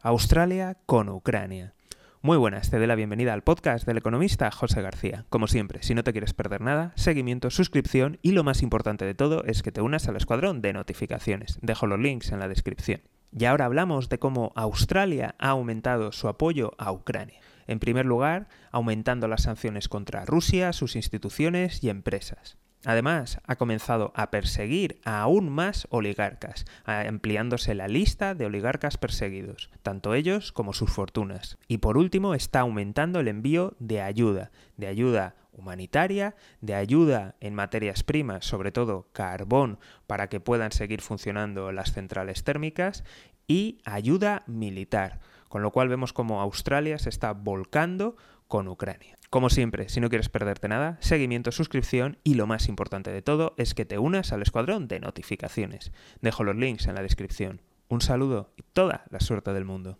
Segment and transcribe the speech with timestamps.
[0.00, 1.74] Australia con Ucrania.
[2.22, 5.24] Muy buenas, te doy la bienvenida al podcast del economista José García.
[5.28, 9.16] Como siempre, si no te quieres perder nada, seguimiento, suscripción y lo más importante de
[9.16, 11.58] todo es que te unas al escuadrón de notificaciones.
[11.62, 13.00] Dejo los links en la descripción.
[13.36, 17.40] Y ahora hablamos de cómo Australia ha aumentado su apoyo a Ucrania.
[17.66, 22.56] En primer lugar, aumentando las sanciones contra Rusia, sus instituciones y empresas.
[22.84, 29.70] Además, ha comenzado a perseguir a aún más oligarcas, ampliándose la lista de oligarcas perseguidos,
[29.82, 31.58] tanto ellos como sus fortunas.
[31.66, 37.54] Y por último, está aumentando el envío de ayuda, de ayuda humanitaria, de ayuda en
[37.54, 43.02] materias primas, sobre todo carbón, para que puedan seguir funcionando las centrales térmicas,
[43.48, 48.16] y ayuda militar, con lo cual vemos como Australia se está volcando
[48.46, 49.18] con Ucrania.
[49.30, 53.54] Como siempre, si no quieres perderte nada, seguimiento, suscripción y lo más importante de todo
[53.58, 55.92] es que te unas al escuadrón de notificaciones.
[56.22, 57.60] Dejo los links en la descripción.
[57.88, 59.98] Un saludo y toda la suerte del mundo.